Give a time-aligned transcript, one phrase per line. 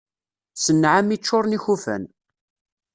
[0.63, 2.03] S nnɛami ččuren ikufan.